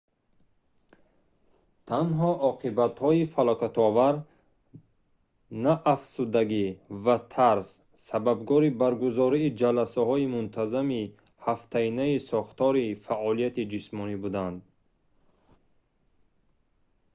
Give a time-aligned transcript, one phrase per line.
[1.89, 4.15] танҳо оқибатҳои фалокатовар
[5.63, 6.65] на афсурдагӣ
[7.03, 7.69] ва тарс
[8.07, 11.01] сабабгори баргузории ҷаласаҳои мунтазами
[11.45, 14.59] ҳафтаинаи сохтории фҷ фаъолияти ҷисмонӣ буданд